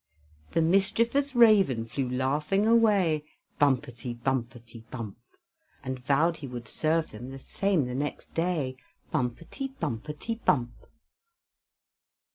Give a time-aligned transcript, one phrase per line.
[0.53, 3.23] The mischievous raven Flew laughing away;
[3.59, 5.19] Bumpety, bumpety, bump!
[5.83, 8.77] And vowed he would serve them The same the next day;
[9.13, 10.71] Bumpety, bumpety, bump!